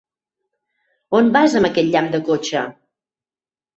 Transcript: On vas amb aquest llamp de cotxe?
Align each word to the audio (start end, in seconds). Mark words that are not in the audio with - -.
On 1.19 1.29
vas 1.37 1.55
amb 1.59 1.69
aquest 1.71 1.91
llamp 1.97 2.11
de 2.17 2.25
cotxe? 2.31 2.67